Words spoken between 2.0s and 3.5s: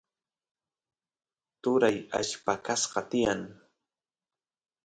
alli paqasqa tiyan